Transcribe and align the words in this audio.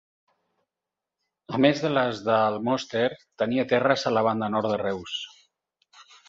A 1.57 1.59
més 1.65 1.81
de 1.83 1.91
les 1.97 2.21
d'Almoster, 2.27 3.03
tenia 3.43 3.67
terres 3.75 4.07
a 4.09 4.15
la 4.17 4.25
banda 4.29 4.49
nord 4.57 4.71
de 4.73 4.81
Reus. 4.85 5.21